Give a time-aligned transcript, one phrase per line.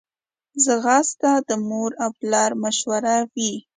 [0.63, 3.53] ځغاسته د مور او پلار مشوره وي